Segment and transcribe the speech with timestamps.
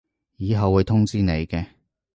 [0.37, 1.67] 以後會通知你嘅